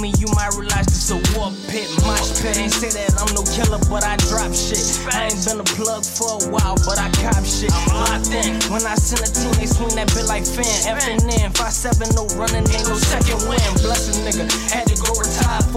me, 0.00 0.12
you 0.18 0.26
might 0.34 0.54
realize 0.54 0.86
this 0.86 1.10
a 1.10 1.18
war 1.34 1.50
pit, 1.70 1.88
mosh 2.02 2.34
pit. 2.42 2.58
Ain't 2.58 2.72
say 2.74 2.90
that 2.92 3.14
I'm 3.18 3.30
no 3.34 3.42
killer, 3.54 3.78
but 3.90 4.02
I 4.02 4.18
drop 4.26 4.52
shit. 4.52 4.82
I 5.14 5.30
ain't 5.30 5.40
been 5.46 5.58
a 5.58 5.68
plug 5.78 6.04
for 6.04 6.38
a 6.38 6.50
while, 6.50 6.76
but 6.86 6.98
I 6.98 7.10
cop 7.22 7.42
shit. 7.46 7.70
Locked 7.90 8.34
in. 8.34 8.58
When 8.70 8.82
I 8.84 8.98
send 8.98 9.22
a 9.22 9.30
team, 9.30 9.54
they 9.58 9.66
swing 9.66 9.94
that 9.94 10.10
bit 10.14 10.26
like 10.26 10.44
fan. 10.44 10.66
Effing 10.86 11.22
in. 11.30 11.50
5-7, 11.54 12.14
no 12.14 12.26
running, 12.34 12.66
ain't 12.68 12.86
no 12.86 12.94
second 12.98 13.40
win. 13.46 13.62
Bless 13.80 14.10
a 14.10 14.14
nigga. 14.22 14.46
Had 14.70 14.90
to 14.90 14.97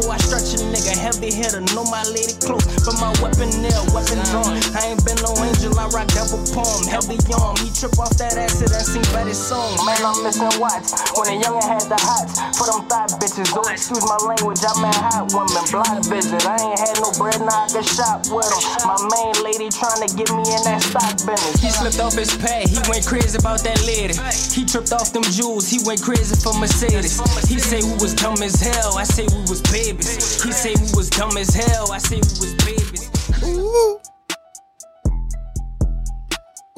before 0.02 0.14
I 0.14 0.18
stretch 0.18 0.56
a 0.56 0.64
nigga. 0.72 0.96
Heavy 0.96 1.32
hitter, 1.32 1.62
know 1.76 1.86
my 1.88 2.04
lady 2.12 2.34
close, 2.40 2.64
but 2.84 2.96
my 3.00 3.12
weapon 3.22 3.52
near, 3.62 3.76
weapon 3.92 4.20
drawn. 4.32 4.56
I 4.76 4.92
ain't 4.92 5.04
been 5.06 5.20
no 5.22 5.32
angel, 5.44 5.76
I 5.78 5.88
rock 5.92 6.08
double 6.12 6.42
palm. 6.52 6.88
Heavy 6.88 7.20
arm, 7.36 7.56
he 7.60 7.70
trip 7.72 7.96
off 8.00 8.16
that 8.18 8.36
acid 8.36 8.72
and 8.72 8.86
sing 8.86 9.06
better 9.14 9.36
song. 9.36 9.76
Man, 9.86 10.00
I'm 10.04 10.18
missing 10.24 10.52
watch. 10.60 10.92
When 11.16 11.28
a 11.32 11.36
youngin' 11.38 11.64
had 11.64 11.86
the 11.88 12.00
hots 12.00 12.40
for 12.58 12.68
them 12.72 12.88
thigh 12.88 13.12
bitches. 13.20 13.52
Oh, 13.56 13.68
excuse 13.68 14.04
my 14.04 14.20
language, 14.28 14.64
I'm 14.64 14.80
meant 14.82 14.98
hot 14.98 15.32
women. 15.32 15.64
Block 15.72 16.04
visit. 16.08 16.44
I 16.48 16.58
ain't 16.60 16.80
had 16.80 16.96
no 17.04 17.12
bread, 17.20 17.40
now 17.44 17.66
I 17.66 17.68
can 17.70 17.84
shop 17.84 18.28
with 18.32 18.48
them. 18.48 18.62
My 18.88 18.98
main 19.12 19.36
lady 19.44 19.68
trying 19.72 20.02
to 20.04 20.10
get 20.16 20.32
me 20.32 20.44
in 20.44 20.62
that 20.68 20.82
stock 20.84 21.16
business. 21.24 21.60
He 21.60 21.70
slipped 21.72 22.00
off 22.00 22.16
his 22.16 22.36
pad, 22.38 22.68
he 22.68 22.80
went 22.90 23.06
crazy 23.06 23.38
about 23.38 23.64
that 23.64 23.80
lady. 23.84 24.16
He 24.52 24.66
tripped 24.66 24.92
off 24.92 25.12
them 25.12 25.24
jewels, 25.24 25.68
he 25.70 25.80
went 25.84 26.02
crazy 26.02 26.36
for 26.36 26.56
Mercedes. 26.58 27.20
He 27.48 27.60
say 27.60 27.84
we 27.84 27.96
was 28.00 28.14
dumb 28.16 28.40
as 28.42 28.60
hell, 28.60 28.98
I 28.98 29.04
say 29.28 29.36
we 29.36 29.42
was 29.44 29.62
babies. 29.64 30.44
He 30.44 30.52
say 30.52 30.74
we 30.76 30.92
was 30.96 31.10
dumb 31.10 31.38
as 31.38 31.54
hell, 31.54 31.92
I 31.92 31.98
say 31.98 32.16
we 32.16 32.22
was 32.22 32.56
babies. 32.66 33.10
Ooh. 33.44 34.00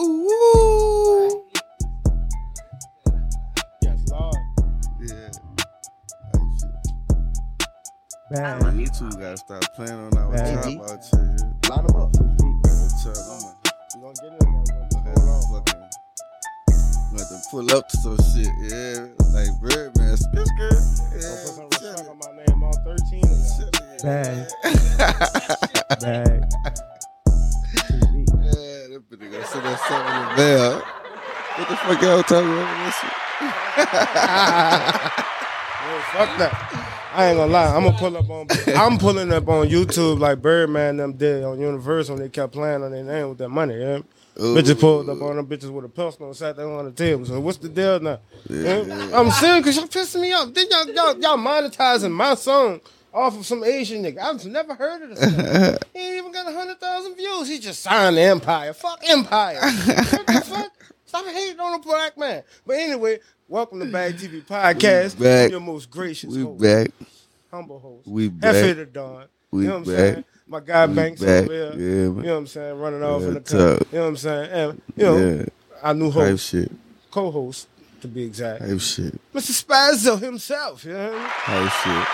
Ooh. 0.02 1.44
Yes, 3.82 4.00
Lord. 4.10 4.36
Yeah. 5.02 5.30
Hey, 6.34 6.40
shit. 6.60 6.76
Me 8.74 8.86
too 8.88 9.10
gotta 9.12 9.38
stop 9.38 9.64
playing 9.76 9.92
on 9.94 10.18
our 10.18 10.32
Bad. 10.32 10.64
top 10.64 10.90
out 10.90 11.06
here. 11.12 11.38
Line 11.70 11.86
them 11.88 11.96
up. 11.96 12.16
Real 12.16 12.90
talk, 13.04 13.18
I'ma 13.96 14.12
get 14.22 14.34
into 14.34 14.42
that. 14.96 15.04
have 15.06 15.18
Hold 15.18 15.30
on. 15.30 15.42
to 15.42 15.48
fucking 15.72 15.82
I'm 17.12 17.18
gonna 17.18 17.42
pull 17.52 17.72
up 17.76 17.88
to 17.90 17.98
some 17.98 18.18
shit, 18.18 18.48
yeah. 18.62 19.08
Like 19.34 19.50
Birdman, 19.62 20.18
skit 20.18 20.48
skirt. 20.48 20.84
Gonna 21.12 21.70
put 21.70 21.84
Yeah, 21.84 21.96
all 22.74 22.84
13 22.84 23.24
of 23.24 23.30
y'all. 23.30 23.60
tell 23.60 23.68
it. 23.68 24.04
Bag. 24.04 24.48
Bag. 26.02 26.44
Yeah, 28.44 28.88
that 28.90 29.02
bitch 29.10 29.32
gonna 29.32 29.46
send 29.46 29.66
that 29.66 29.80
song 29.88 30.06
in 30.08 30.22
the 30.22 30.36
mail. 30.38 30.82
What 31.56 31.70
the 31.70 31.76
fuck 31.76 32.02
y'all 32.02 32.24
talking 32.24 32.52
about 32.52 32.86
this 32.86 32.96
shit? 32.96 33.12
Yeah, 33.78 35.10
fuck 36.14 36.38
that. 36.40 36.90
I 37.14 37.28
ain't 37.28 37.38
gonna 37.38 37.52
lie. 37.52 37.76
I'm 37.76 37.84
gonna 37.84 37.98
pull 37.98 38.18
up 38.18 38.30
on. 38.30 38.48
I'm 38.76 38.98
pulling 38.98 39.32
up 39.32 39.48
on 39.48 39.70
YouTube 39.70 40.20
like 40.20 40.42
Birdman 40.42 40.98
them 40.98 41.14
did 41.14 41.44
on 41.44 41.60
Universal. 41.60 42.18
They 42.18 42.30
kept 42.30 42.54
playing 42.54 42.84
on 42.84 42.92
their 42.92 43.04
name 43.04 43.30
with 43.30 43.38
that 43.38 43.50
money. 43.50 43.76
Yeah? 43.80 44.00
Ooh. 44.40 44.56
Bitches 44.56 44.80
pulled 44.80 45.10
up 45.10 45.22
on 45.22 45.36
them 45.36 45.46
bitches 45.46 45.70
with 45.70 45.86
a 45.86 45.90
pistol 45.90 46.26
and 46.26 46.36
sat 46.36 46.56
there 46.56 46.68
on 46.68 46.86
the 46.86 46.92
table. 46.92 47.26
So 47.26 47.40
what's 47.40 47.60
the 47.60 47.70
deal 47.70 48.00
now? 48.00 48.20
Yeah? 48.50 49.12
I'm 49.14 49.30
saying 49.30 49.62
because 49.62 49.78
y'all 49.78 49.86
pissing 49.86 50.22
me 50.22 50.34
off. 50.34 50.54
Then 50.54 50.66
y'all, 50.72 50.88
y'all 50.88 51.20
y'all 51.20 51.38
monetizing 51.38 52.12
my 52.12 52.34
song 52.34 52.82
off 53.14 53.38
of 53.38 53.46
some 53.46 53.64
Asian 53.64 54.04
nigga. 54.04 54.18
I've 54.20 54.44
never 54.46 54.74
heard 54.74 55.04
of 55.04 55.10
this. 55.16 55.80
he 55.94 56.00
ain't 56.00 56.18
even 56.18 56.32
got 56.32 56.50
a 56.50 56.54
hundred 56.56 56.80
thousand 56.80 57.16
views. 57.16 57.48
He 57.48 57.60
just 57.60 57.84
signed 57.84 58.18
the 58.18 58.22
Empire. 58.22 58.74
Fuck 58.74 59.02
Empire. 59.08 59.60
what 59.62 60.28
the 60.28 60.44
fuck? 60.46 60.72
Stop 61.06 61.28
hating 61.28 61.60
on 61.60 61.80
a 61.80 61.84
black 61.84 62.18
man. 62.18 62.42
But 62.66 62.78
anyway, 62.78 63.20
welcome 63.54 63.80
to 63.80 63.86
Bag 63.86 64.16
TV 64.18 64.42
Podcast. 64.44 65.16
We 65.20 65.24
back. 65.26 65.46
I'm 65.46 65.52
your 65.52 65.60
most 65.60 65.92
gracious 65.92 66.34
We 66.34 66.42
host, 66.42 66.60
back. 66.60 66.88
humble 67.52 67.78
host. 67.78 68.08
We 68.08 68.28
back. 68.30 68.76
the 68.76 68.86
Dawn. 68.92 69.26
We 69.52 69.62
you 69.62 69.68
know 69.68 69.74
what 69.74 69.80
I'm 69.90 69.96
saying? 69.96 70.24
My 70.48 70.60
guy 70.60 70.86
We 70.88 70.96
Banks 70.96 71.22
back. 71.22 71.44
over 71.44 71.54
there. 71.54 71.74
Yeah, 71.74 71.78
You 71.78 72.10
know 72.10 72.22
what 72.24 72.34
I'm 72.40 72.48
saying? 72.48 72.80
Running 72.80 73.04
off 73.04 73.22
in 73.22 73.34
the 73.36 73.40
car. 73.42 73.60
You 73.60 73.66
know 73.92 74.02
what 74.02 74.08
I'm 74.08 74.18
saying? 74.18 74.50
And, 74.52 74.82
you 74.98 75.04
know, 75.04 75.18
Yeah. 75.18 75.46
our 75.84 75.94
new 75.94 76.12
Type 76.12 76.30
host, 76.30 76.50
shit. 76.50 76.72
co-host, 77.12 77.68
to 78.02 78.08
be 78.08 78.24
exact. 78.24 78.62
Type 78.68 78.80
shit. 78.80 79.14
Mr. 79.36 79.64
Spazzo 79.64 80.20
himself, 80.20 80.84
you 80.86 80.94
know 80.94 81.12
what 81.12 81.14
I 81.14 81.20
mean? 81.20 81.30
Type 81.70 81.72
shit. 81.84 82.08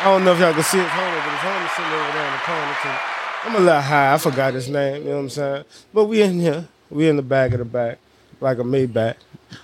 I 0.00 0.04
don't 0.06 0.24
know 0.24 0.32
if 0.32 0.40
y'all 0.40 0.54
can 0.54 0.62
see 0.62 0.78
his 0.78 0.86
homie, 0.88 1.24
but 1.24 1.30
his 1.30 1.40
homie 1.40 1.76
sitting 1.76 1.92
over 1.92 2.12
there 2.12 2.26
in 2.26 2.32
the 2.32 2.38
corner 2.38 2.76
too. 2.82 3.48
I'm 3.48 3.54
a 3.56 3.58
little 3.58 3.80
high. 3.82 4.14
I 4.14 4.16
forgot 4.16 4.54
his 4.54 4.68
name. 4.70 5.02
You 5.02 5.08
know 5.10 5.16
what 5.16 5.22
I'm 5.24 5.28
saying? 5.28 5.64
But 5.92 6.04
we 6.06 6.22
in 6.22 6.40
here. 6.40 6.66
We 6.88 7.06
in 7.10 7.16
the 7.16 7.22
back 7.22 7.52
of 7.52 7.58
the 7.58 7.64
back, 7.66 7.98
like 8.40 8.58
a 8.58 8.62
Maybach, 8.62 9.16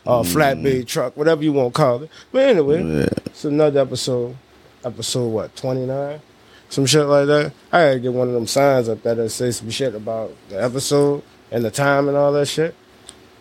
or 0.04 0.20
a 0.20 0.22
flatbed 0.22 0.86
truck, 0.86 1.16
whatever 1.16 1.42
you 1.42 1.52
want 1.52 1.74
to 1.74 1.76
call 1.80 2.02
it. 2.02 2.10
But 2.32 2.42
anyway, 2.48 2.82
Yeah. 2.82 3.08
it's 3.26 3.44
another 3.44 3.80
episode. 3.80 4.36
Episode 4.84 5.28
what? 5.28 5.56
29. 5.56 6.20
Some 6.70 6.86
shit 6.86 7.06
like 7.06 7.26
that. 7.26 7.52
I 7.72 7.86
gotta 7.88 7.98
get 8.00 8.12
one 8.12 8.28
of 8.28 8.34
them 8.34 8.46
signs 8.46 8.88
up 8.88 9.02
there 9.02 9.14
that 9.14 9.30
say 9.30 9.50
some 9.50 9.70
shit 9.70 9.94
about 9.94 10.32
the 10.48 10.62
episode 10.62 11.22
and 11.50 11.64
the 11.64 11.70
time 11.70 12.08
and 12.08 12.16
all 12.16 12.32
that 12.32 12.46
shit. 12.46 12.74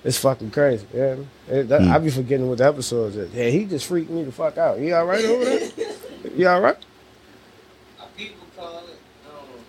It's 0.04 0.18
fucking 0.18 0.52
crazy. 0.52 0.86
Yeah, 0.94 1.16
It- 1.50 1.68
that- 1.70 1.82
I 1.82 1.98
be 1.98 2.10
forgetting 2.10 2.48
what 2.48 2.60
the 2.60 2.66
episode 2.66 3.16
is. 3.16 3.34
Yeah, 3.34 3.50
he 3.50 3.66
just 3.66 3.86
freaked 3.86 4.10
me 4.10 4.24
the 4.24 4.32
fuck 4.32 4.58
out. 4.58 4.80
You 4.80 4.96
all 4.96 5.06
right 5.06 5.24
over 5.26 5.44
there? 5.46 5.70
You 6.36 6.48
all 6.48 6.62
right? 6.62 6.78
People 8.16 8.48
call 8.56 8.78
it, 8.78 8.84
I 9.26 9.30
don't 9.30 9.50
know, 9.50 9.62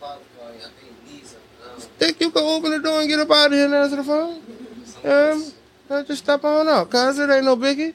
father 0.00 0.20
call 0.38 0.48
it, 0.50 0.54
I 0.56 0.58
think 0.80 1.22
Lisa. 1.22 1.36
Um, 1.64 1.80
Think 1.98 2.20
you 2.20 2.30
can 2.30 2.42
open 2.44 2.70
the 2.70 2.78
door 2.78 3.00
and 3.00 3.08
get 3.08 3.18
up 3.18 3.30
out 3.30 3.46
of 3.46 3.52
here 3.52 3.64
and 3.66 3.74
answer 3.74 3.96
the 3.96 4.04
phone? 4.04 4.40
Um, 5.04 5.44
uh, 5.90 6.02
just 6.04 6.24
step 6.24 6.44
on 6.44 6.68
out, 6.68 6.90
cause 6.90 7.18
it 7.18 7.30
ain't 7.30 7.44
no 7.44 7.56
biggie. 7.56 7.94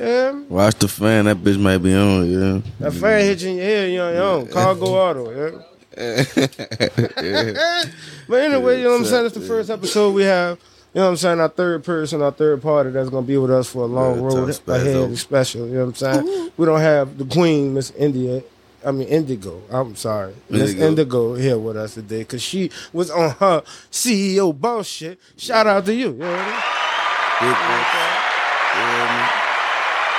Um, 0.00 0.48
Watch 0.48 0.76
the 0.76 0.88
fan. 0.88 1.24
That 1.24 1.38
bitch 1.38 1.58
might 1.58 1.78
be 1.78 1.92
on. 1.94 2.30
Yeah. 2.30 2.60
that 2.78 2.92
fan 2.92 3.20
hit 3.24 3.42
you 3.42 3.50
in 3.50 3.56
your 3.56 3.64
head, 3.64 3.92
you 3.92 4.00
on 4.00 4.14
your 4.14 4.22
own. 4.22 4.46
Cargo 4.46 4.86
auto. 4.86 5.30
Yeah. 5.96 6.24
yeah. 7.22 7.82
But 8.28 8.42
anyway, 8.44 8.78
you 8.78 8.84
know 8.84 8.90
what 8.90 9.00
I'm 9.00 9.04
saying? 9.06 9.26
It's 9.26 9.34
the 9.34 9.40
first 9.40 9.70
episode 9.70 10.12
we 10.14 10.22
have. 10.24 10.58
You 10.94 11.00
know 11.00 11.04
what 11.06 11.10
I'm 11.10 11.16
saying? 11.16 11.40
Our 11.40 11.48
third 11.48 11.82
person, 11.82 12.22
our 12.22 12.30
third 12.30 12.62
party 12.62 12.90
that's 12.90 13.08
gonna 13.08 13.26
be 13.26 13.36
with 13.38 13.50
us 13.50 13.68
for 13.70 13.82
a 13.82 13.86
long 13.86 14.16
Yeah, 14.16 14.22
road 14.26 14.48
ahead, 14.68 15.18
special. 15.18 15.66
You 15.66 15.74
know 15.74 15.86
what 15.86 16.02
I'm 16.02 16.24
saying? 16.24 16.50
We 16.56 16.66
don't 16.66 16.80
have 16.80 17.18
the 17.18 17.24
queen, 17.24 17.74
Miss 17.74 17.90
India. 17.92 18.42
I 18.84 18.92
mean 18.92 19.08
Indigo. 19.08 19.60
I'm 19.70 19.96
sorry, 19.96 20.34
Miss 20.48 20.70
Indigo. 20.70 20.86
Indigo 20.86 21.34
here 21.34 21.58
with 21.58 21.76
us 21.76 21.94
today 21.94 22.18
because 22.20 22.42
she 22.42 22.70
was 22.92 23.10
on 23.10 23.30
her 23.30 23.62
CEO 23.90 24.58
bullshit. 24.58 25.18
Shout 25.36 25.66
out 25.66 25.84
to 25.86 25.94
you. 25.94 26.12
You 26.12 26.18
know 26.18 26.30
what 26.30 26.38
I 26.40 26.50
mean? 26.50 26.77
Big 27.40 27.54
bitch. 27.54 27.94
Yeah, 28.74 29.06
man. 29.06 29.28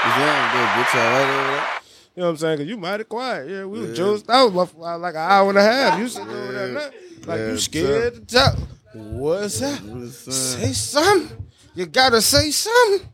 What's 0.03 0.17
wrong, 0.19 0.45
big 0.53 0.67
bitch? 0.75 0.95
All 0.95 1.11
right 1.11 1.21
over 1.21 1.51
there? 1.51 1.67
You 2.15 2.21
know 2.21 2.25
what 2.25 2.29
I'm 2.31 2.37
saying? 2.37 2.57
Cause 2.59 2.67
you 2.67 2.77
mighty 2.77 3.03
quiet. 3.03 3.49
Yeah, 3.49 3.65
we 3.65 3.79
Yeah. 3.81 3.87
was 3.87 3.97
just 3.97 4.29
out 4.29 4.53
was 4.53 4.73
like 4.75 5.13
an 5.15 5.19
hour 5.19 5.49
and 5.49 5.57
a 5.57 5.61
half. 5.61 5.99
You 5.99 6.07
sitting 6.07 6.29
over 6.29 6.51
there, 6.51 6.67
Yeah. 6.67 6.73
man, 6.73 6.91
like 7.27 7.39
Yeah, 7.39 7.47
you 7.51 7.57
scared 7.59 8.13
to 8.27 8.35
talk. 8.35 8.55
What's 8.93 9.61
up? 9.61 9.79
What's? 9.81 10.35
Say 10.35 10.73
something. 10.73 11.37
You 11.75 11.85
gotta 11.85 12.21
say 12.21 12.51
something. 12.51 13.07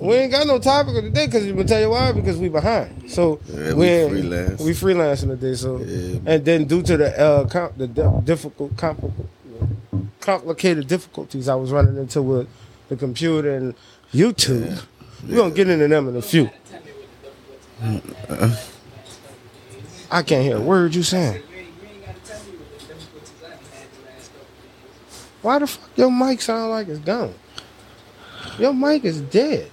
We 0.00 0.14
ain't 0.14 0.30
got 0.30 0.46
no 0.46 0.58
topic 0.60 0.96
of 0.96 1.02
the 1.04 1.10
day 1.10 1.26
because 1.26 1.44
you 1.44 1.52
gonna 1.52 1.64
tell 1.66 1.80
you 1.80 1.90
why 1.90 2.12
because 2.12 2.36
we 2.38 2.48
behind. 2.48 3.10
So 3.10 3.40
Yeah, 3.52 3.74
we 3.74 3.86
freelance. 4.08 4.60
We 4.62 4.70
freelancing 4.72 5.28
today. 5.28 5.54
So 5.56 5.78
Yeah. 5.78 6.20
and 6.26 6.44
then 6.44 6.64
due 6.66 6.82
to 6.82 6.96
the 6.96 7.20
uh 7.20 7.44
com- 7.48 7.72
the 7.76 7.88
difficult 8.24 8.76
compli- 8.76 9.12
complicated 10.24 10.88
difficulties 10.88 11.48
I 11.48 11.54
was 11.54 11.70
running 11.70 11.96
into 11.96 12.22
with 12.22 12.48
the 12.88 12.96
computer 12.96 13.54
and 13.54 13.74
YouTube, 14.12 14.82
We're 15.28 15.36
gonna 15.36 15.54
get 15.54 15.68
into 15.68 15.88
them 15.88 16.08
in 16.08 16.16
a 16.16 16.22
few. 16.22 16.50
I 20.10 20.22
can't 20.22 20.44
hear 20.44 20.56
a 20.56 20.60
word 20.60 20.94
you 20.94 21.02
saying. 21.02 21.42
Why 25.42 25.58
the 25.58 25.66
fuck 25.66 25.90
your 25.96 26.10
mic 26.10 26.40
sound 26.40 26.70
like 26.70 26.88
it's 26.88 27.00
gone? 27.00 27.34
Your 28.58 28.72
mic 28.72 29.04
is 29.04 29.20
dead. 29.20 29.70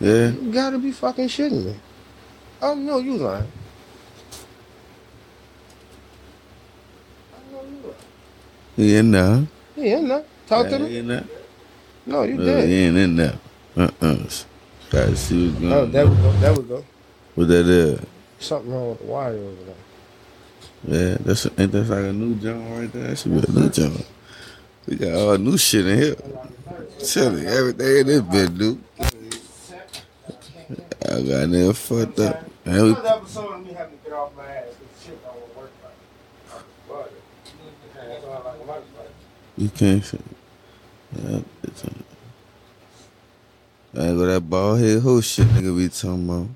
Yeah. 0.00 0.32
You 0.32 0.52
gotta 0.52 0.78
be 0.78 0.92
fucking 0.92 1.28
shitting 1.28 1.64
me. 1.64 1.76
Oh 2.60 2.74
no, 2.74 2.98
you 2.98 3.16
lying. 3.16 3.50
He 8.76 8.96
in 8.96 9.10
there. 9.10 9.46
Yeah, 9.76 10.00
no. 10.00 10.24
Talk 10.46 10.66
to 10.66 10.72
Yeah, 10.72 10.78
them. 10.78 10.88
he 10.88 10.98
in 10.98 11.08
there. 11.08 11.24
No, 12.06 12.22
you 12.22 12.34
No, 12.34 12.44
dead. 12.44 12.68
he 12.68 12.74
ain't 12.84 12.96
in 12.96 13.16
there. 13.16 13.38
Uh-uh. 13.76 14.16
Gotta 14.90 15.16
see 15.16 15.48
what's 15.48 15.56
oh, 15.56 15.60
going 15.60 15.72
Oh, 15.72 15.82
on. 15.82 15.92
there 15.92 16.06
we 16.06 16.16
go. 16.16 16.32
There 16.32 16.54
we 16.54 16.62
go. 16.62 16.84
What 17.34 17.48
that 17.48 17.66
is? 17.66 18.00
Something 18.38 18.72
wrong 18.72 18.90
with 18.90 18.98
the 19.00 19.06
wire 19.06 19.32
over 19.32 19.56
there. 19.64 19.74
Yeah, 21.10 21.16
that's 21.20 21.46
ain't 21.58 21.72
that 21.72 21.88
like 21.88 22.04
a 22.04 22.12
new 22.12 22.34
joint 22.36 22.70
right 22.78 22.92
there? 22.92 23.08
That 23.08 23.18
should 23.18 23.32
be 23.32 23.38
a 23.38 23.60
new 23.60 23.68
joint. 23.70 24.06
We 24.86 24.96
got 24.96 25.14
all 25.14 25.36
new 25.38 25.58
shit 25.58 25.86
in 25.86 25.98
here. 25.98 26.14
Tell 27.04 27.36
you, 27.36 27.46
everything 27.48 27.96
in 27.98 28.06
this 28.06 28.20
bitch, 28.20 28.58
dude. 28.58 28.84
I 31.08 31.22
got 31.22 31.50
there 31.50 31.72
fucked 31.72 32.20
up. 32.20 32.44
And 32.64 32.82
we, 32.82 32.90
Another 32.90 33.08
episode 33.08 33.52
of 33.54 33.66
me 33.66 33.72
having 33.72 33.98
to 33.98 34.04
get 34.04 34.12
off 34.12 34.36
my 34.36 34.44
ass 34.44 34.64
because 34.78 35.04
shit 35.04 35.24
don't 35.24 35.56
work 35.56 35.70
right. 36.88 37.06
That's 37.94 38.24
all 38.24 38.32
I 38.32 38.50
like 38.52 38.60
about 38.62 38.78
it. 38.78 38.84
You 39.56 39.68
can't 39.70 40.04
say. 40.04 40.18
A, 41.16 41.42
I 43.98 44.08
ain't 44.08 44.18
go 44.18 44.26
that 44.26 44.40
bald 44.42 44.78
head 44.80 45.00
hoe 45.00 45.20
shit 45.22 45.46
nigga 45.48 45.74
be 45.76 45.88
talking 45.88 46.28
about. 46.28 46.48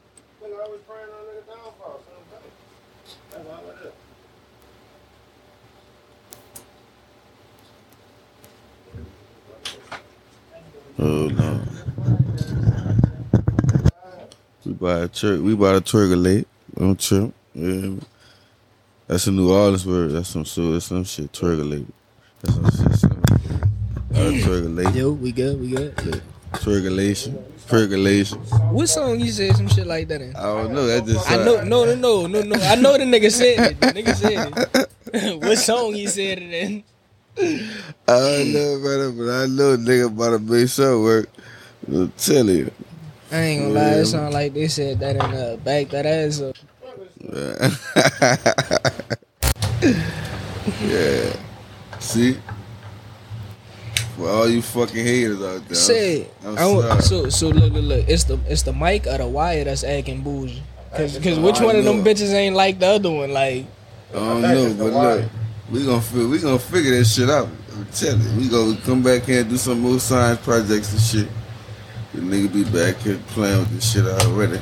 Nigga 0.42 0.62
always 0.62 0.80
praying 0.86 1.08
on 1.08 1.24
nigga 1.24 1.46
downfall. 1.46 2.02
so 2.04 2.12
I'm 2.16 2.24
telling 2.30 2.50
you. 2.50 3.32
That's 3.32 3.48
all 3.48 3.70
it 3.70 3.78
is. 3.86 3.92
Oh 10.98 11.28
no. 11.28 11.60
We 14.66 14.72
buy 14.74 14.98
a 15.00 15.08
twerk. 15.08 15.42
We 15.42 15.54
bought 15.54 15.76
a 15.76 15.80
twerker 15.80 16.22
late. 16.22 16.46
Don't 16.76 17.00
trip. 17.00 17.32
Yeah. 17.54 17.94
That's 19.06 19.26
a 19.26 19.32
New 19.32 19.50
Orleans 19.50 19.86
word. 19.86 20.10
That's 20.12 20.28
some 20.28 20.44
so 20.44 20.72
that's 20.72 20.86
some 20.86 21.04
shit. 21.04 21.32
Twerker 21.32 21.68
late. 21.68 21.86
That's. 22.42 22.54
Some, 22.54 22.69
uh, 24.34 24.46
twerker. 24.46 24.94
Yo, 24.94 25.12
we 25.12 25.32
good, 25.32 25.60
we 25.60 25.70
good. 25.70 25.96
Twerkulation. 26.52 27.42
Percolation. 27.70 28.38
What 28.74 28.88
song 28.88 29.20
you 29.20 29.30
said 29.30 29.54
some 29.54 29.68
shit 29.68 29.86
like 29.86 30.08
that 30.08 30.20
in? 30.20 30.34
I 30.34 30.42
don't 30.42 30.74
know. 30.74 30.88
That 30.88 31.06
just 31.06 31.30
I 31.30 31.36
know, 31.36 31.62
no, 31.62 31.84
no, 31.84 31.94
no, 31.94 32.26
no, 32.26 32.42
no. 32.42 32.56
I 32.66 32.74
know 32.74 32.98
the 32.98 33.04
nigga 33.04 33.30
said 33.30 33.70
it. 33.70 33.80
The 33.80 33.86
nigga 33.94 34.16
said 34.16 34.52
it. 35.14 35.38
what 35.42 35.56
song 35.56 35.94
he 35.94 36.08
said 36.08 36.42
it 36.42 36.52
in? 36.52 36.82
I 37.38 38.18
don't 38.18 38.52
know 38.52 38.74
about 38.74 39.00
it, 39.06 39.16
but 39.16 39.30
I 39.30 39.46
know 39.46 39.76
nigga 39.76 40.06
about 40.06 40.30
to 40.30 40.40
make 40.40 40.66
some 40.68 41.00
work. 41.02 41.28
I'll 41.92 42.08
tell 42.18 42.50
you. 42.50 42.72
I 43.30 43.36
ain't 43.36 43.62
gonna 43.62 43.74
lie, 43.74 44.00
it 44.02 44.06
sound 44.06 44.34
like 44.34 44.52
they 44.52 44.66
said 44.66 44.98
that 44.98 45.14
in 45.14 45.22
uh, 45.22 45.56
back 45.62 45.90
that 45.90 46.06
ass 46.06 46.40
up. 46.40 46.56
yeah. 50.82 51.36
See? 52.00 52.36
For 54.20 54.28
all 54.28 54.46
you 54.50 54.60
fucking 54.60 55.02
haters 55.02 55.40
out 55.42 55.66
there. 55.66 55.74
Say, 55.74 56.26
I'm, 56.44 56.58
I 56.58 56.62
I'm 56.64 56.74
want- 56.76 57.02
sorry. 57.02 57.02
so 57.02 57.28
so 57.30 57.48
look 57.48 57.72
look 57.72 57.84
look. 57.84 58.04
It's 58.06 58.24
the 58.24 58.38
it's 58.46 58.60
the 58.62 58.72
mic 58.74 59.06
or 59.06 59.16
the 59.16 59.26
wire 59.26 59.64
that's 59.64 59.82
acting 59.82 60.20
bougie. 60.20 60.62
Cause, 60.94 61.18
Cause 61.20 61.38
which 61.38 61.58
one 61.60 61.74
of 61.74 61.86
them 61.86 62.04
bitches 62.04 62.34
ain't 62.34 62.54
like 62.54 62.78
the 62.78 62.86
other 62.86 63.10
one? 63.10 63.32
Like 63.32 63.64
I 64.12 64.16
don't 64.18 64.42
know, 64.42 64.74
but 64.74 64.92
look, 64.92 65.30
we 65.72 65.86
gonna 65.86 66.02
fi- 66.02 66.26
we 66.26 66.38
gonna 66.38 66.58
figure 66.58 66.98
that 66.98 67.04
shit 67.06 67.30
out. 67.30 67.48
I'm 67.74 67.86
telling 67.94 68.20
you, 68.20 68.36
we 68.40 68.48
gonna 68.50 68.76
come 68.84 69.02
back 69.02 69.22
here 69.22 69.40
and 69.40 69.48
do 69.48 69.56
some 69.56 69.80
more 69.80 69.98
science 69.98 70.38
projects 70.42 70.92
and 70.92 71.00
shit. 71.00 71.28
The 72.12 72.20
nigga 72.20 72.52
be 72.52 72.64
back 72.64 72.96
here 72.96 73.18
playing 73.28 73.60
with 73.60 73.70
this 73.70 73.90
shit 73.90 74.04
already. 74.04 74.60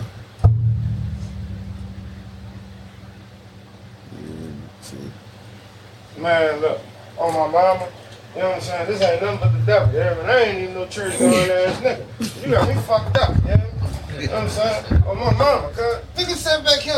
See. 4.82 4.96
Man, 6.19 6.61
look, 6.61 6.81
on 7.19 7.32
my 7.34 7.49
mama, 7.50 7.88
you 8.38 8.44
know 8.44 8.50
what 8.50 8.58
I'm 8.58 8.62
saying? 8.62 8.87
This 8.87 9.02
ain't 9.02 9.20
nothing 9.20 9.40
but 9.40 9.58
the 9.58 9.67
devil, 9.67 9.94
yeah? 9.94 10.20
And 10.20 10.31
I 10.31 10.40
ain't 10.43 10.62
even 10.62 10.75
no 10.75 10.87
church 10.87 11.19
going 11.19 11.35
ass 11.35 11.81
nigga. 11.81 12.46
You 12.46 12.52
got 12.52 12.69
me 12.69 12.75
fucked 12.82 13.19
up, 13.19 13.35
yeah? 13.44 13.67
You 14.17 14.26
know 14.29 14.32
what 14.32 14.43
I'm 14.43 14.49
saying? 14.49 15.02
On 15.02 15.19
my 15.19 15.32
mama, 15.35 15.73
cuz. 15.75 15.99
Nigga 16.14 16.37
sat 16.37 16.64
back 16.64 16.79
here. 16.79 16.94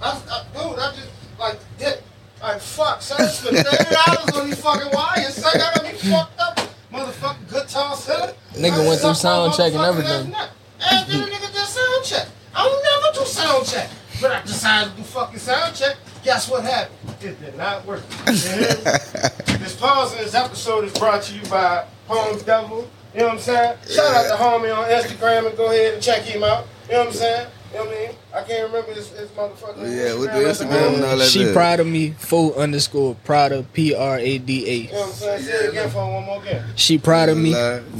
I, 0.00 0.22
I, 0.30 0.44
dude, 0.54 0.78
I 0.78 0.92
just, 0.94 1.08
like, 1.36 1.58
did. 1.78 1.98
Like, 2.40 2.60
fuck, 2.60 3.02
son. 3.02 3.20
I 3.22 3.26
spent 3.26 3.56
$30 3.66 4.40
on 4.40 4.46
these 4.46 4.60
fucking 4.60 4.92
wires, 4.92 5.34
son. 5.34 5.52
Y'all 5.58 5.74
got 5.74 5.82
me 5.82 5.98
fucked 5.98 6.38
up. 6.38 6.60
Motherfucking 6.92 7.50
guitar 7.50 7.96
seller. 7.96 8.32
Nigga 8.52 8.86
went 8.86 9.00
through 9.00 9.14
sound 9.14 9.52
check 9.54 9.72
and 9.72 9.82
everything. 9.82 10.32
And 10.32 11.10
then 11.10 11.20
the 11.22 11.26
nigga 11.26 11.52
did 11.52 11.66
sound 11.66 12.04
check. 12.04 12.28
I 12.54 12.62
don't 12.62 13.02
never 13.02 13.18
do 13.18 13.26
sound 13.28 13.66
check. 13.66 13.90
But 14.20 14.30
I 14.30 14.42
decided 14.42 14.92
to 14.92 14.96
do 14.98 15.02
fucking 15.02 15.40
sound 15.40 15.74
check. 15.74 15.96
Guess 16.22 16.48
what 16.48 16.62
happened? 16.62 17.03
It 17.24 17.40
did 17.40 17.56
not 17.56 17.84
work. 17.86 18.02
You 18.26 18.32
hear 18.34 18.58
me? 18.60 19.58
this 19.58 19.76
pause 19.76 20.12
in 20.12 20.18
this 20.18 20.34
episode 20.34 20.84
is 20.84 20.92
brought 20.92 21.22
to 21.22 21.34
you 21.34 21.42
by 21.48 21.86
Homes 22.06 22.42
Devil. 22.42 22.88
You 23.14 23.20
know 23.20 23.26
what 23.26 23.34
I'm 23.34 23.40
saying? 23.40 23.78
Shout 23.88 24.14
out 24.14 24.36
to 24.36 24.42
homie 24.42 24.76
on 24.76 24.84
Instagram 24.90 25.46
and 25.48 25.56
go 25.56 25.66
ahead 25.70 25.94
and 25.94 26.02
check 26.02 26.22
him 26.22 26.42
out. 26.42 26.66
You 26.88 26.92
know 26.94 26.98
what 27.00 27.08
I'm 27.08 27.12
saying? 27.14 27.48
You 27.72 27.78
know 27.78 27.84
what 27.86 27.94
I 27.96 28.00
mean? 28.00 28.10
I 28.34 28.42
can't 28.42 28.66
remember 28.72 28.92
his, 28.92 29.08
his 29.10 29.28
motherfucking 29.30 29.74
Oh, 29.78 29.84
yeah, 29.84 30.14
with 30.14 30.32
the 30.32 30.64
Instagram 30.66 30.94
and 30.96 31.04
all 31.04 31.16
that. 31.18 31.28
she 31.28 31.44
there. 31.44 31.52
proud 31.54 31.80
of 31.80 31.86
me. 31.86 32.10
Full 32.10 32.54
underscore 32.54 33.14
proud 33.24 33.52
of 33.52 33.72
P 33.72 33.94
R 33.94 34.18
A 34.18 34.38
D 34.38 34.82
You 34.86 34.92
know 34.92 34.98
what 35.00 35.06
I'm 35.08 35.12
saying? 35.14 35.42
Say 35.42 35.52
it 35.52 35.70
again 35.70 35.90
for 35.90 36.12
one 36.12 36.24
more 36.24 36.42
again. 36.42 36.64
She 36.76 36.98
proud 36.98 37.28
of 37.30 37.38
me. 37.38 37.52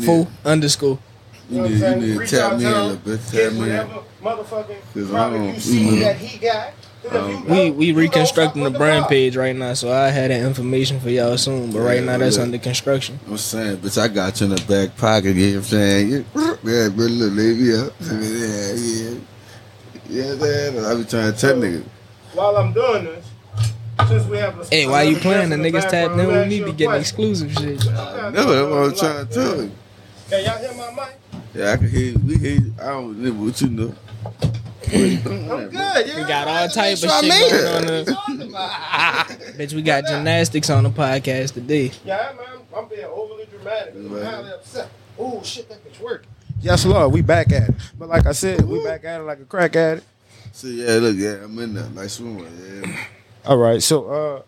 Full 0.05 0.21
yeah. 0.21 0.27
underscore. 0.45 0.99
You 1.51 1.57
You 1.57 1.63
know 1.63 1.69
need, 1.69 1.79
you 1.81 1.97
need 1.97 2.13
to 2.15 2.19
Reach 2.21 2.31
tap 2.31 2.53
me 2.57 2.59
to 2.61 2.67
in 2.67 2.73
a 2.73 2.83
little 2.85 2.97
bit. 2.97 3.21
Get 3.33 3.43
Tap 3.43 3.53
me 3.53 3.59
in. 3.59 3.69
whatever 3.69 4.03
motherfucking 4.23 4.95
'Cause 4.95 5.11
product 5.11 5.55
you 5.55 5.61
see 5.61 5.85
mhm. 5.87 6.01
that 6.01 6.17
he 6.17 6.39
got. 6.39 6.73
'Cause 7.11 7.31
if 7.31 7.41
you 7.49 7.55
We 7.55 7.71
we 7.71 7.93
reconstructing 7.93 8.63
the 8.63 8.71
brand 8.71 9.07
page 9.09 9.37
right 9.37 9.55
now, 9.55 9.75
so 9.75 9.93
I 9.93 10.09
had 10.09 10.31
that 10.31 10.41
information 10.41 11.01
for 11.01 11.11
y'all 11.11 11.37
soon. 11.37 11.71
But 11.71 11.81
right 11.81 12.01
Yeah, 12.01 12.07
now 12.07 12.19
that's 12.19 12.37
yeah. 12.37 12.43
under 12.43 12.59
construction. 12.59 13.21
I'm 13.29 13.37
saying, 13.37 13.77
bitch, 13.79 14.01
I 14.01 14.09
got 14.09 14.41
you 14.41 14.47
in 14.47 14.55
the 14.55 14.63
back 14.63 14.97
pocket. 14.97 15.37
You 15.37 15.47
know 15.47 15.53
what 15.53 15.57
I'm 15.59 15.65
saying? 15.65 16.25
Yeah, 16.65 16.89
but 16.89 17.11
look, 17.11 17.33
leave 17.35 17.59
me 17.59 17.77
up. 17.79 17.93
Yeah, 18.01 18.73
yeah. 18.75 19.15
Yeah, 20.09 20.35
man. 20.35 20.85
I 20.85 20.95
be 20.95 21.05
trying 21.05 21.33
to 21.33 21.39
tell 21.39 21.55
niggas. 21.57 21.85
While 22.35 22.57
I'm 22.57 22.73
doing 22.73 23.05
this, 23.05 23.25
since 24.09 24.25
we 24.27 24.39
have 24.39 24.59
a 24.59 24.65
Hey, 24.67 24.87
why 24.87 25.03
you 25.03 25.17
playing? 25.17 25.51
The 25.51 25.57
guest 25.57 25.75
niggas 25.75 25.81
tapped 25.83 25.93
background, 25.93 26.21
in 26.21 26.29
let 26.29 26.39
with 26.41 26.49
me 26.49 26.57
me 26.57 26.63
ask 26.65 26.73
be 26.73 26.77
getting 26.77 27.01
exclusive 27.01 27.53
shit. 27.53 27.85
No, 27.87 28.31
that's 28.33 28.47
what 28.47 28.59
I'm 28.59 28.95
trying 28.95 29.27
to 29.27 29.35
tell 29.35 29.57
you. 29.63 29.73
Can 30.31 30.45
y'all 30.45 30.59
hear 30.59 30.73
my 30.75 30.91
mic? 30.91 31.17
Yeah, 31.55 31.73
I 31.73 31.77
can 31.77 31.89
hear 31.89 32.01
you. 32.13 32.19
We 32.27 32.37
hear 32.39 32.53
you. 32.57 32.75
I 32.83 32.87
don't 32.87 33.19
know 33.19 33.33
what 33.33 33.61
you 33.61 33.69
know. 33.69 33.95
I'm 34.95 35.69
good. 35.71 36.07
We 36.17 36.23
got 36.25 36.49
all 36.49 36.69
type 36.69 36.95
of 36.95 37.01
That's 37.01 37.03
what 37.05 37.25
I 37.25 37.29
shit 37.29 37.51
going 37.51 37.77
on. 37.77 38.05
there. 38.05 38.05
Bitch, 39.67 39.73
we 39.75 39.83
got 39.83 40.05
gymnastics 40.07 40.71
on 40.71 40.85
the 40.85 40.91
podcast 40.91 41.55
today. 41.55 41.91
Yeah, 42.05 42.33
man, 42.37 42.61
I'm 42.77 42.89
being 42.89 43.05
overly 43.05 43.47
dramatic. 43.47 43.95
I'm 43.95 44.11
highly 44.11 44.53
upset. 44.53 44.89
Oh 45.19 45.43
shit, 45.43 45.69
that 45.69 45.85
bitch 45.85 46.01
working. 46.01 46.29
Yes, 46.61 46.85
Lord, 46.85 47.13
we 47.13 47.23
back 47.23 47.53
at 47.53 47.69
it. 47.71 47.75
But 47.99 48.09
like 48.09 48.27
I 48.27 48.33
said, 48.33 48.63
we 48.63 48.83
back 48.85 49.05
at 49.05 49.21
it 49.21 49.25
like 49.25 49.41
a 49.41 49.45
crack 49.45 49.77
at 49.77 49.99
it. 49.99 50.05
See, 50.53 50.85
yeah, 50.85 50.95
look, 50.95 51.17
yeah, 51.17 51.45
I'm 51.45 51.59
in 51.59 51.75
there. 51.75 51.89
Nice 51.91 52.19
swimwear, 52.21 52.49
yeah. 52.87 52.97
All 53.45 53.57
right, 53.59 53.83
so 53.83 54.09
uh, 54.09 54.43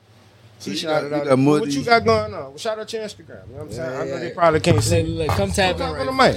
So 0.59 0.71
you 0.71 0.77
shouted 0.77 1.11
got- 1.11 1.17
you 1.17 1.23
out. 1.23 1.29
got 1.29 1.39
more 1.39 1.61
what 1.61 1.71
you 1.71 1.85
got 1.85 2.05
going 2.05 2.33
on? 2.35 2.41
Well, 2.49 2.59
shout 2.59 2.79
out 2.79 2.93
your 2.93 3.03
Instagram. 3.03 3.47
You 3.49 3.55
know 3.55 3.59
what 3.59 3.63
I'm 3.65 3.73
saying? 3.73 3.91
I 3.91 3.99
know 3.99 4.05
Yeah, 4.15 4.19
they 4.21 4.31
probably 4.31 4.61
can't 4.61 4.83
see. 4.83 5.03
look, 5.03 5.29
come 5.29 5.51
tap 5.51 5.75
in 5.77 5.79
Come 5.83 5.97
on 5.97 6.07
the 6.07 6.13
right. 6.13 6.35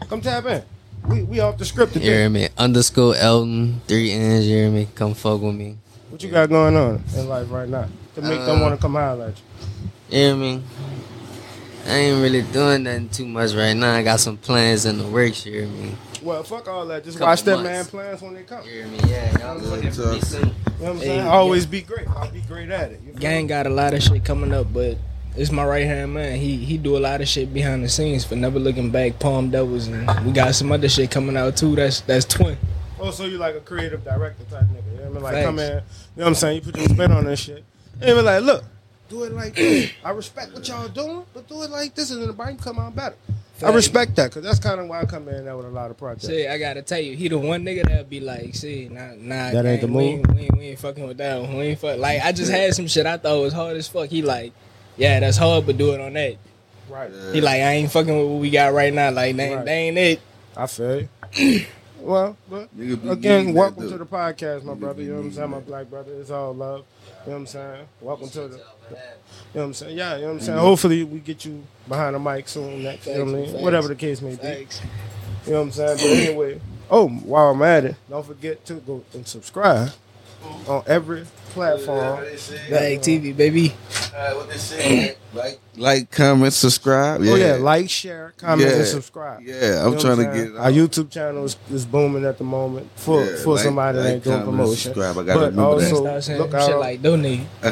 mic. 0.00 0.08
Come 0.08 0.20
tap 0.20 0.44
in. 0.46 0.62
We 1.08 1.22
we 1.24 1.40
off 1.40 1.58
the 1.58 1.64
script 1.64 1.94
You 1.94 2.00
today. 2.00 2.12
hear 2.20 2.30
me? 2.30 2.48
Underscore 2.56 3.14
Elton, 3.16 3.80
three 3.86 4.10
N's, 4.12 4.46
you 4.48 4.56
hear 4.56 4.70
me? 4.70 4.88
Come 4.94 5.14
fuck 5.14 5.40
with 5.40 5.54
me. 5.54 5.76
What 6.10 6.22
you 6.22 6.30
got 6.30 6.48
going 6.48 6.76
on 6.76 7.02
in 7.16 7.28
life 7.28 7.50
right 7.50 7.68
now 7.68 7.88
to 8.14 8.22
make 8.22 8.40
them 8.40 8.58
Uh, 8.58 8.62
want 8.62 8.74
to 8.74 8.80
come 8.80 8.94
holler 8.94 9.26
at 9.26 9.36
you? 9.38 9.44
You 10.18 10.18
hear 10.26 10.36
me? 10.36 10.62
I 11.86 11.90
ain't 11.96 12.22
really 12.22 12.40
doing 12.42 12.84
nothing 12.84 13.08
too 13.10 13.26
much 13.26 13.52
right 13.52 13.74
now. 13.74 13.92
I 13.94 14.02
got 14.02 14.20
some 14.20 14.38
plans 14.38 14.86
in 14.86 14.96
the 14.96 15.04
works, 15.04 15.44
you 15.44 15.52
hear 15.52 15.66
me? 15.66 15.94
Well, 16.22 16.42
fuck 16.42 16.66
all 16.68 16.86
that. 16.86 17.04
Just 17.04 17.18
Couple 17.18 17.30
watch 17.30 17.42
that 17.42 17.56
months. 17.56 17.64
man 17.68 17.84
plans 17.84 18.22
when 18.22 18.34
they 18.34 18.42
come. 18.44 18.64
You 18.64 18.70
You 18.70 18.76
hear 18.84 18.86
me? 18.86 18.98
Yeah, 19.06 19.38
y'all 19.40 19.58
looking 19.58 19.90
for 19.90 20.06
me 20.12 20.20
soon. 20.20 20.40
know 20.42 20.48
what 20.78 20.90
I'm 20.92 20.98
saying? 21.00 21.20
Hey, 21.20 21.26
Always 21.28 21.66
be 21.66 21.82
great. 21.82 22.08
I'll 22.08 22.30
be 22.30 22.40
great 22.40 22.70
at 22.70 22.92
it. 22.92 23.02
You 23.04 23.12
Gang 23.12 23.46
got 23.46 23.66
a 23.66 23.70
lot 23.70 23.92
of 23.92 24.02
shit 24.02 24.24
coming 24.24 24.54
up, 24.54 24.72
but 24.72 24.96
it's 25.36 25.50
my 25.50 25.64
right 25.64 25.86
hand 25.86 26.14
man. 26.14 26.38
He 26.38 26.56
he 26.56 26.78
do 26.78 26.96
a 26.96 27.00
lot 27.00 27.20
of 27.20 27.28
shit 27.28 27.52
behind 27.52 27.84
the 27.84 27.88
scenes 27.88 28.24
for 28.24 28.36
never 28.36 28.58
looking 28.58 28.90
back. 28.90 29.18
Palm 29.18 29.50
Devils, 29.50 29.88
and 29.88 30.08
we 30.24 30.32
got 30.32 30.54
some 30.54 30.70
other 30.72 30.88
shit 30.88 31.10
coming 31.10 31.36
out 31.36 31.56
too. 31.56 31.74
That's 31.74 32.00
that's 32.02 32.24
twin. 32.24 32.56
Oh, 33.00 33.10
so 33.10 33.24
you 33.24 33.38
like 33.38 33.54
a 33.54 33.60
creative 33.60 34.04
director 34.04 34.44
type 34.44 34.64
nigga. 34.64 34.92
You 34.92 34.98
know 34.98 35.04
what 35.04 35.04
I 35.04 35.12
mean? 35.12 35.22
Like, 35.22 35.34
Facts. 35.34 35.46
come 35.46 35.58
in, 35.58 35.68
you 35.68 35.74
know 35.74 35.82
what 36.14 36.26
I'm 36.26 36.34
saying? 36.34 36.56
You 36.56 36.62
put 36.62 36.76
your 36.76 36.88
spin 36.88 37.12
on 37.12 37.24
this 37.24 37.40
shit. 37.40 37.64
And 38.00 38.16
be 38.16 38.22
like, 38.22 38.42
look, 38.42 38.64
do 39.08 39.24
it 39.24 39.32
like 39.32 39.54
this. 39.54 39.90
I 40.04 40.10
respect 40.10 40.52
what 40.54 40.66
y'all 40.66 40.88
doing, 40.88 41.24
but 41.34 41.48
do 41.48 41.62
it 41.62 41.70
like 41.70 41.94
this, 41.94 42.10
and 42.10 42.20
then 42.20 42.28
the 42.28 42.34
bike 42.34 42.60
come 42.60 42.78
out 42.78 42.94
better. 42.94 43.16
I 43.62 43.70
respect 43.70 44.16
that, 44.16 44.30
because 44.30 44.42
that's 44.42 44.58
kind 44.58 44.80
of 44.80 44.88
why 44.88 45.00
I 45.00 45.04
come 45.04 45.28
in 45.28 45.44
there 45.44 45.56
with 45.56 45.66
a 45.66 45.70
lot 45.70 45.90
of 45.90 45.96
projects. 45.96 46.26
See, 46.26 46.46
I 46.46 46.58
gotta 46.58 46.82
tell 46.82 46.98
you, 46.98 47.16
he 47.16 47.28
the 47.28 47.38
one 47.38 47.64
nigga 47.64 47.86
that 47.88 48.10
be 48.10 48.20
like, 48.20 48.54
see, 48.54 48.88
nah, 48.90 49.12
nah, 49.16 49.50
That 49.50 49.64
ain't 49.66 49.80
gang, 49.80 49.80
the 49.80 49.86
we 49.86 49.92
move? 49.92 50.02
ain't, 50.04 50.34
we, 50.34 50.40
ain't, 50.42 50.56
we 50.58 50.64
ain't 50.68 50.78
fucking 50.78 51.06
with 51.06 51.18
that 51.18 51.40
one. 51.40 51.56
We 51.56 51.62
ain't 51.64 51.78
fuck. 51.78 51.98
Like, 51.98 52.20
I 52.22 52.32
just 52.32 52.50
had 52.50 52.74
some 52.74 52.88
shit 52.88 53.06
I 53.06 53.16
thought 53.16 53.40
was 53.40 53.52
hard 53.52 53.76
as 53.76 53.86
fuck. 53.86 54.08
He 54.08 54.22
like, 54.22 54.52
yeah, 54.96 55.20
that's 55.20 55.36
hard, 55.36 55.66
but 55.66 55.76
do 55.76 55.92
it 55.92 56.00
on 56.00 56.12
that. 56.14 56.36
Right. 56.88 57.10
He 57.32 57.40
like, 57.40 57.60
I 57.60 57.72
ain't 57.72 57.90
fucking 57.90 58.16
with 58.16 58.28
what 58.30 58.40
we 58.40 58.50
got 58.50 58.72
right 58.72 58.92
now. 58.92 59.10
Like, 59.10 59.36
that, 59.36 59.42
ain't- 59.42 59.56
Right. 59.56 59.64
that 59.64 59.70
ain't 59.70 59.98
it. 59.98 60.20
I 60.56 60.66
feel 60.66 61.00
you. 61.36 61.60
well, 62.00 62.36
but 62.48 62.68
again, 62.78 63.54
welcome 63.54 63.88
to 63.88 63.98
the 63.98 64.06
podcast, 64.06 64.62
my 64.64 64.74
brother. 64.74 65.02
You 65.02 65.10
know 65.12 65.16
what 65.18 65.24
I'm 65.26 65.32
saying? 65.32 65.50
My 65.50 65.60
black 65.60 65.90
brother. 65.90 66.12
It's 66.20 66.30
all 66.30 66.54
love. 66.54 66.84
You 67.26 67.30
know 67.30 67.32
what 67.32 67.36
I'm 67.40 67.46
saying? 67.46 67.88
Welcome 68.00 68.28
to 68.30 68.40
the. 68.48 68.56
You 68.56 68.60
know 68.94 68.98
what 69.52 69.62
I'm 69.64 69.74
saying? 69.74 69.96
Yeah, 69.96 70.14
you 70.16 70.20
know 70.22 70.26
what 70.28 70.32
I'm 70.34 70.40
saying? 70.40 70.58
Hopefully 70.58 71.02
we 71.04 71.18
get 71.20 71.44
you 71.44 71.64
behind 71.88 72.14
the 72.14 72.18
mic 72.20 72.46
soon 72.48 72.82
next. 72.82 73.06
You 73.06 73.14
know 73.18 73.24
what 73.24 73.34
I 73.34 73.38
mean? 73.52 73.62
Whatever 73.62 73.88
the 73.88 73.94
case 73.96 74.20
may 74.20 74.36
be. 74.36 74.66
You 75.46 75.52
know 75.52 75.58
what 75.60 75.62
I'm 75.62 75.72
saying? 75.72 75.96
But 75.96 76.06
anyway, 76.06 76.60
oh, 76.90 77.08
while 77.08 77.50
I'm 77.50 77.62
at 77.62 77.84
it, 77.86 77.96
don't 78.10 78.24
forget 78.26 78.64
to 78.66 78.74
go 78.74 79.02
and 79.14 79.26
subscribe 79.26 79.90
on 80.68 80.82
every 80.86 81.24
platform. 81.54 82.24
Bag 82.68 83.00
TV, 83.00 83.34
baby. 83.36 83.68
what 83.68 84.48
they 84.48 84.56
say? 84.58 85.16
Like, 85.32 85.58
like, 85.76 86.10
comment, 86.10 86.52
subscribe. 86.52 87.20
Oh 87.22 87.34
yeah, 87.34 87.54
like, 87.54 87.90
share, 87.90 88.32
comment, 88.36 88.68
Yeah. 88.70 88.76
and 88.76 88.86
subscribe. 88.86 89.42
Yeah, 89.42 89.82
I'm 89.84 89.90
You 89.90 89.94
know 89.96 90.00
trying 90.00 90.16
to 90.18 90.24
get 90.24 90.36
it 90.48 90.56
our 90.56 90.70
YouTube 90.70 91.10
channel 91.10 91.44
is, 91.44 91.56
is 91.70 91.84
booming 91.84 92.24
at 92.24 92.38
the 92.38 92.44
moment 92.44 92.88
for 92.96 93.24
Yeah, 93.24 93.36
for 93.42 93.54
like- 93.54 93.64
somebody 93.64 93.98
that 93.98 94.04
like, 94.04 94.12
ain't 94.14 94.24
doing 94.24 94.38
comment, 94.38 94.56
promotion. 94.56 94.76
subscribe. 94.94 95.18
I 95.18 95.22
gotta 95.24 95.38
But 95.40 95.50
remember 95.50 95.80
that. 95.80 95.92
also 95.92 96.02
Start 96.04 96.24
saying 96.24 96.38
look 96.40 96.50
shit 96.50 96.60
out. 96.60 96.80
like 96.80 97.02
donate. 97.02 97.40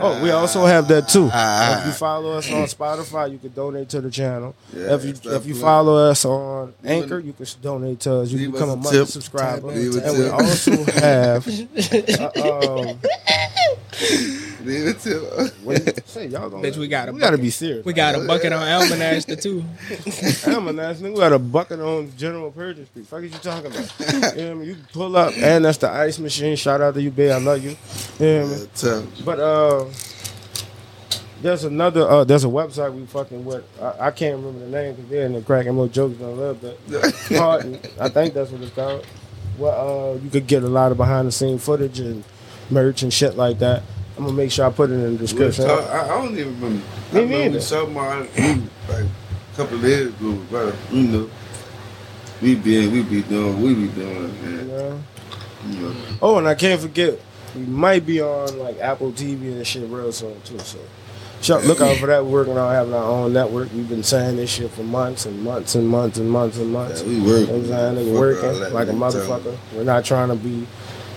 oh, 0.00 0.20
we 0.22 0.30
also 0.30 0.64
have 0.66 0.88
that 0.88 1.08
too. 1.08 1.28
Ah. 1.32 1.80
if 1.80 1.86
you 1.86 1.92
follow 1.92 2.32
us 2.38 2.50
on 2.52 2.64
Spotify, 2.66 3.30
you 3.32 3.38
can 3.38 3.52
donate 3.52 3.88
to 3.90 4.00
the 4.00 4.10
channel. 4.10 4.54
Yeah, 4.76 4.94
if 4.94 5.04
you 5.04 5.10
if 5.10 5.24
you 5.46 5.54
playing. 5.54 5.54
follow 5.60 5.96
us 6.10 6.24
on 6.24 6.72
Anchor, 6.84 7.18
you 7.20 7.32
can 7.32 7.46
donate 7.62 8.00
to 8.00 8.14
us. 8.16 8.30
You 8.30 8.38
can 8.38 8.50
become 8.52 8.70
a 8.70 8.72
a 8.72 8.76
monthly 8.76 8.98
tip. 8.98 9.08
subscriber, 9.08 9.68
Leave 9.68 9.96
and 9.96 10.18
we 10.18 10.28
also 10.28 10.84
have. 11.00 11.46
Uh, 11.48 12.88
um, 12.90 12.98
Leave 14.64 14.86
it 14.86 15.00
to 15.00 15.52
wait, 15.64 16.06
say 16.08 16.26
y'all 16.26 16.48
gonna, 16.48 16.62
Bitch, 16.66 16.76
we 16.76 16.88
got 16.88 17.08
a 17.08 17.12
we 17.12 17.18
gotta 17.20 17.32
bucket. 17.32 17.42
be 17.42 17.50
serious. 17.50 17.84
We 17.84 17.92
got 17.92 18.14
a 18.14 18.20
bucket 18.26 18.52
on 18.52 18.62
Almonaster 18.62 19.40
too. 19.40 19.64
I'm 20.50 20.68
a 20.68 20.72
nice 20.72 21.00
nigga. 21.00 21.12
We 21.14 21.18
got 21.18 21.32
a 21.32 21.38
bucket 21.38 21.80
on 21.80 22.12
General 22.16 22.50
Pershing 22.50 22.86
Street. 22.86 23.06
Fuck 23.06 23.22
is 23.22 23.32
you 23.32 23.38
talking 23.38 23.72
about? 23.72 23.94
you 24.36 24.44
know 24.44 24.50
I 24.50 24.54
mean? 24.54 24.68
You 24.68 24.76
pull 24.92 25.16
up, 25.16 25.32
and 25.36 25.64
that's 25.64 25.78
the 25.78 25.90
ice 25.90 26.18
machine. 26.18 26.56
Shout 26.56 26.80
out 26.80 26.94
to 26.94 27.02
you, 27.02 27.10
babe. 27.10 27.32
I 27.32 27.38
love 27.38 27.62
you. 27.62 27.76
You 28.18 28.26
know 28.26 28.46
what 28.46 28.84
I 28.84 28.96
mean? 29.00 29.08
But 29.24 29.40
uh, 29.40 29.84
there's 31.42 31.64
another. 31.64 32.08
Uh, 32.08 32.24
there's 32.24 32.44
a 32.44 32.48
website 32.48 32.94
we 32.94 33.04
fucking 33.06 33.44
with. 33.44 33.64
I, 33.80 34.06
I 34.06 34.10
can't 34.12 34.36
remember 34.36 34.60
the 34.60 34.70
name 34.70 34.94
because 34.94 35.10
they're 35.10 35.26
in 35.26 35.32
the 35.32 35.42
cracking 35.42 35.74
more 35.74 35.88
jokes 35.88 36.18
than 36.18 36.36
little 36.36 36.54
bit. 36.54 36.78
Pardon. 37.36 37.80
I 38.00 38.08
think 38.08 38.34
that's 38.34 38.50
what 38.50 38.60
it's 38.62 38.74
called. 38.74 39.06
Well, 39.58 40.12
uh, 40.12 40.18
you 40.18 40.30
could 40.30 40.46
get 40.46 40.62
a 40.62 40.68
lot 40.68 40.92
of 40.92 40.96
behind 40.98 41.28
the 41.28 41.32
scene 41.32 41.58
footage 41.58 41.98
and 42.00 42.24
merch 42.70 43.02
and 43.02 43.12
shit 43.12 43.36
like 43.36 43.58
that. 43.58 43.82
I'm 44.16 44.24
gonna 44.24 44.36
make 44.36 44.50
sure 44.52 44.66
I 44.66 44.70
put 44.70 44.90
it 44.90 44.94
in 44.94 45.12
the 45.12 45.18
description. 45.18 45.66
talk- 45.66 45.88
I, 45.90 46.04
I 46.04 46.08
don't 46.08 46.38
even 46.38 46.54
remember. 46.60 46.84
Me 47.12 47.20
I 47.20 47.20
remember 47.22 47.60
something 47.60 47.94
like 47.94 48.28
a 48.36 49.56
couple 49.56 49.76
of 49.78 49.84
years 49.84 50.08
ago, 50.08 50.38
but 50.50 50.74
you 50.90 51.02
know, 51.02 51.30
we 52.42 52.54
be 52.56 52.86
we 52.88 53.02
be 53.02 53.22
doing 53.22 53.60
we 53.62 53.74
be 53.74 53.88
doing, 53.88 54.34
You 54.42 54.50
man. 54.50 54.68
know? 54.68 55.00
You 55.68 55.78
know. 55.78 55.94
Oh, 56.20 56.38
and 56.38 56.46
I 56.48 56.54
can't 56.54 56.80
forget, 56.80 57.18
we 57.54 57.62
might 57.62 58.04
be 58.04 58.20
on 58.20 58.58
like 58.58 58.78
Apple 58.80 59.12
TV 59.12 59.52
and 59.52 59.66
shit 59.66 59.88
real 59.88 60.12
soon 60.12 60.40
too. 60.42 60.58
So, 60.58 60.78
Chuck, 61.40 61.64
look 61.64 61.80
out 61.80 61.96
for 61.96 62.06
that. 62.06 62.24
We're 62.24 62.30
working 62.30 62.56
on 62.58 62.72
having 62.72 62.94
our 62.94 63.02
own 63.04 63.32
network. 63.32 63.72
We've 63.72 63.88
been 63.88 64.02
saying 64.02 64.36
this 64.36 64.50
shit 64.50 64.70
for 64.70 64.82
months 64.84 65.26
and 65.26 65.42
months 65.42 65.74
and 65.74 65.88
months 65.88 66.18
and 66.18 66.30
months 66.30 66.56
and 66.58 66.72
months. 66.72 67.00
Yeah, 67.02 67.08
we 67.08 67.14
You 67.16 67.24
work. 67.24 67.48
know 67.48 67.54
I'm 67.56 67.66
saying? 67.96 68.14
Working 68.14 68.60
like 68.72 68.88
a 68.88 68.92
man. 68.92 69.10
Tell 69.10 69.22
'em. 69.22 69.40
motherfucker. 69.42 69.56
We're 69.74 69.84
not 69.84 70.04
trying 70.04 70.28
to 70.28 70.36
be, 70.36 70.66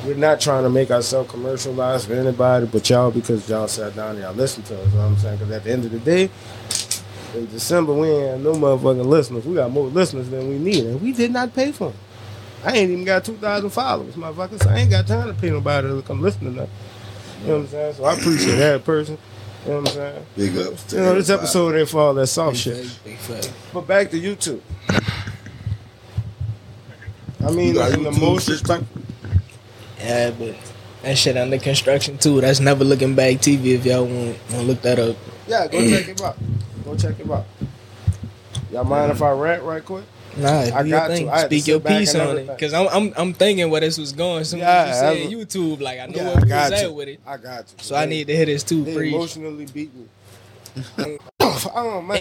we're 0.05 0.15
not 0.15 0.39
trying 0.39 0.63
to 0.63 0.69
make 0.69 0.91
ourselves 0.91 1.29
commercialized 1.29 2.07
for 2.07 2.13
anybody 2.13 2.65
but 2.65 2.89
y'all 2.89 3.11
because 3.11 3.47
y'all 3.49 3.67
sat 3.67 3.95
down 3.95 4.11
and 4.11 4.19
y'all 4.19 4.33
listened 4.33 4.65
to 4.67 4.79
us. 4.79 4.87
You 4.91 4.97
know 4.97 5.03
what 5.03 5.11
I'm 5.11 5.17
saying? 5.17 5.37
Because 5.37 5.51
at 5.51 5.63
the 5.63 5.71
end 5.71 5.85
of 5.85 5.91
the 5.91 5.99
day, 5.99 6.29
in 7.35 7.47
December, 7.47 7.93
we 7.93 8.09
ain't 8.09 8.29
had 8.29 8.41
no 8.41 8.53
motherfucking 8.53 9.05
listeners. 9.05 9.45
We 9.45 9.55
got 9.55 9.71
more 9.71 9.87
listeners 9.87 10.29
than 10.29 10.47
we 10.47 10.57
need, 10.57 10.85
and 10.85 11.01
we 11.01 11.11
did 11.11 11.31
not 11.31 11.53
pay 11.53 11.71
for 11.71 11.89
them. 11.89 11.99
I 12.63 12.77
ain't 12.77 12.91
even 12.91 13.05
got 13.05 13.25
2,000 13.25 13.69
followers, 13.69 14.15
motherfuckers. 14.15 14.63
so 14.63 14.69
I 14.69 14.77
ain't 14.77 14.89
got 14.89 15.05
time 15.05 15.27
to 15.27 15.33
pay 15.33 15.49
nobody 15.49 15.87
to 15.87 16.01
come 16.01 16.21
listen 16.21 16.45
to 16.45 16.51
nothing. 16.51 16.71
You 17.41 17.47
know 17.47 17.53
what 17.57 17.61
I'm 17.63 17.67
saying? 17.67 17.93
So 17.95 18.03
I 18.05 18.13
appreciate 18.13 18.55
that 18.55 18.83
person. 18.85 19.17
You 19.65 19.71
know 19.71 19.79
what 19.81 19.89
I'm 19.89 19.95
saying? 19.95 20.25
Big 20.35 20.57
ups. 20.57 20.83
to 20.85 20.95
You 20.95 21.01
know, 21.01 21.15
this 21.15 21.29
episode 21.29 21.75
ain't 21.75 21.89
for 21.89 21.99
all 21.99 22.13
that 22.13 22.27
soft 22.27 22.57
shit. 22.57 22.87
Big. 23.03 23.17
But 23.73 23.81
back 23.87 24.09
to 24.11 24.19
YouTube. 24.19 24.61
I 27.45 27.51
mean, 27.51 27.69
You 27.69 27.73
got 27.75 27.93
in 27.93 28.03
the 28.03 28.09
YouTube 28.11 28.21
most 28.21 28.45
shit, 28.45 28.53
respectful. 28.61 29.01
Yeah, 30.05 30.31
but 30.31 30.55
that 31.01 31.17
shit 31.17 31.35
under 31.37 31.57
construction 31.57 32.17
too. 32.17 32.41
That's 32.41 32.59
never 32.59 32.83
looking 32.83 33.15
back 33.15 33.35
TV. 33.37 33.75
If 33.75 33.85
y'all 33.85 34.05
want 34.05 34.37
to 34.49 34.61
look 34.61 34.81
that 34.81 34.99
up. 34.99 35.15
Yeah, 35.47 35.67
go 35.67 35.87
check 35.89 36.07
it 36.07 36.21
out. 36.21 36.37
Go 36.83 36.95
check 36.95 37.19
it 37.19 37.29
out. 37.29 37.45
Y'all 38.71 38.83
mind 38.83 39.11
if 39.11 39.21
I 39.21 39.31
rant 39.31 39.63
right 39.63 39.83
quick? 39.83 40.05
Nah, 40.37 40.49
I 40.61 40.87
got 40.89 41.07
to. 41.07 41.13
thing. 41.15 41.29
I 41.29 41.39
had 41.39 41.49
to 41.49 41.55
Speak 41.55 41.63
sit 41.63 41.71
your 41.71 41.79
piece 41.79 42.13
on 42.13 42.37
it, 42.37 42.59
cause 42.59 42.73
I'm 42.73 42.87
I'm 42.89 43.13
I'm 43.15 43.33
thinking 43.33 43.69
where 43.69 43.79
this 43.81 43.97
was 43.97 44.11
going. 44.11 44.43
Soon 44.43 44.59
Yeah, 44.59 44.83
as 44.83 45.31
you 45.31 45.45
said 45.45 45.47
YouTube, 45.47 45.81
like 45.81 45.99
I 45.99 46.07
know 46.07 46.17
Yeah, 46.17 46.23
where 46.27 46.37
I 46.65 46.69
was 46.69 46.81
you. 46.81 46.87
at 46.87 46.93
with 46.93 47.07
it. 47.07 47.19
I 47.25 47.37
got 47.37 47.59
you. 47.71 47.75
So 47.77 47.95
I 47.95 48.05
need 48.05 48.27
to 48.27 48.35
hit 48.35 48.47
this 48.47 48.63
too. 48.63 48.83
They 48.83 48.95
Preach. 48.95 49.13
emotionally 49.13 49.65
beat 49.65 49.91
me. 49.95 50.05
I 50.97 51.17
don't 51.39 51.73
know, 51.73 52.01
man. 52.01 52.11